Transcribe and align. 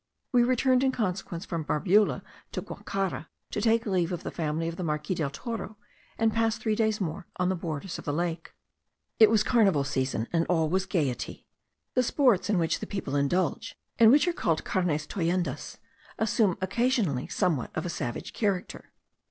We 0.31 0.43
returned 0.43 0.83
in 0.83 0.91
consequence 0.91 1.45
from 1.45 1.63
Barbula 1.63 2.23
to 2.53 2.61
Guacara, 2.63 3.27
to 3.51 3.61
take 3.61 3.85
leave 3.85 4.11
of 4.11 4.23
the 4.23 4.31
family 4.31 4.67
of 4.67 4.75
the 4.75 4.83
Marquis 4.83 5.13
del 5.13 5.29
Toro, 5.29 5.77
and 6.17 6.33
pass 6.33 6.57
three 6.57 6.73
days 6.73 6.99
more 6.99 7.27
on 7.35 7.49
the 7.49 7.55
borders 7.55 7.99
of 7.99 8.05
the 8.05 8.11
lake. 8.11 8.55
It 9.19 9.29
was 9.29 9.43
the 9.43 9.51
carnival 9.51 9.83
season, 9.83 10.27
and 10.33 10.47
all 10.47 10.69
was 10.69 10.87
gaiety. 10.87 11.45
The 11.93 12.01
sports 12.01 12.49
in 12.49 12.57
which 12.57 12.79
the 12.79 12.87
people 12.87 13.15
indulge, 13.15 13.77
and 13.99 14.09
which 14.11 14.27
are 14.27 14.33
called 14.33 14.63
carnes 14.65 15.05
tollendas,* 15.05 15.77
assume 16.17 16.57
occasionally 16.61 17.27
somewhat 17.27 17.69
of 17.77 17.85
a 17.85 17.89
savage 17.89 18.33
character. 18.33 18.91